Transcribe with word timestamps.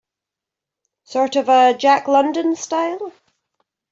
Sort 1.03 1.35
of 1.35 1.47
a 1.47 1.75
Jack 1.77 2.07
London 2.07 2.55
style? 2.55 3.13